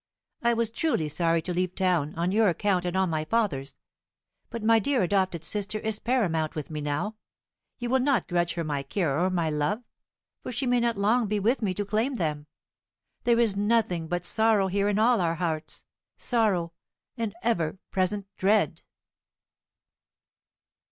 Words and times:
"I 0.41 0.55
was 0.55 0.71
truly 0.71 1.07
sorry 1.09 1.43
to 1.43 1.53
leave 1.53 1.75
town, 1.75 2.15
on 2.15 2.31
your 2.31 2.49
account 2.49 2.85
and 2.85 2.97
on 2.97 3.11
my 3.11 3.23
father's. 3.23 3.75
But 4.49 4.63
my 4.63 4.79
dear 4.79 5.03
adopted 5.03 5.43
sister 5.43 5.77
is 5.77 5.99
paramount 5.99 6.55
with 6.55 6.71
me 6.71 6.81
now. 6.81 7.17
You 7.77 7.91
will 7.91 7.99
not 7.99 8.27
grudge 8.27 8.53
her 8.55 8.63
my 8.63 8.81
care 8.81 9.15
or 9.19 9.29
my 9.29 9.51
love, 9.51 9.83
for 10.41 10.51
she 10.51 10.65
may 10.65 10.79
not 10.79 10.97
long 10.97 11.27
be 11.27 11.39
with 11.39 11.61
me 11.61 11.75
to 11.75 11.85
claim 11.85 12.15
them. 12.15 12.47
There 13.25 13.39
is 13.39 13.55
nothing 13.55 14.07
but 14.07 14.25
sorrow 14.25 14.69
here 14.69 14.89
in 14.89 14.97
all 14.97 15.21
our 15.21 15.35
hearts; 15.35 15.85
sorrow, 16.17 16.73
and 17.15 17.33
an 17.33 17.37
ever 17.43 17.77
present 17.91 18.25
dread." 18.37 18.81